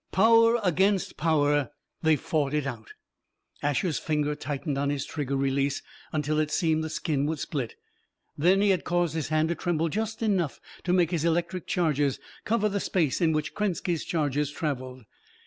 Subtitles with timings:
[0.11, 1.69] Power against power,
[2.01, 2.93] they fought it out.
[3.61, 7.75] Asher's finger tightened on his trigger release until it seemed the skin would split;
[8.35, 12.67] then he caused his hand to tremble just enough to make his electric charges cover
[12.67, 15.03] the space in which Krenski's charges traveled.